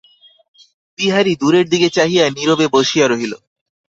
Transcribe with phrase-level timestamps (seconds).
[0.99, 3.33] বিহারী দূরের দিকে চাহিয়া নীরবে বসিয়া রহিল।